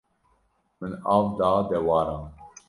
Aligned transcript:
Min 0.79 0.95
av 1.17 1.25
da 1.41 1.53
dewaran. 1.69 2.25